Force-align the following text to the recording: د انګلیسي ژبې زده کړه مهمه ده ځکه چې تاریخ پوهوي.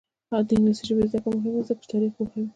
د 0.47 0.51
انګلیسي 0.55 0.83
ژبې 0.89 1.05
زده 1.09 1.19
کړه 1.23 1.31
مهمه 1.37 1.59
ده 1.61 1.67
ځکه 1.69 1.79
چې 1.83 1.89
تاریخ 1.93 2.11
پوهوي. 2.17 2.45